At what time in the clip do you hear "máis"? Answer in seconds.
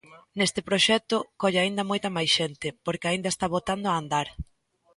2.17-2.31